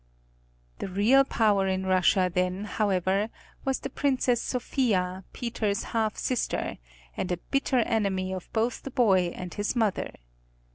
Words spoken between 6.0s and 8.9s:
sister, a bitter enemy of both the